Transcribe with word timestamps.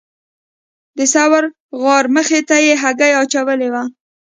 د 0.97 0.99
ثور 1.13 1.43
غار 1.81 2.05
مخې 2.15 2.39
ته 2.49 2.55
یې 2.65 2.73
هګۍ 2.83 3.11
اچولې 3.21 3.69
وه. 3.73 3.83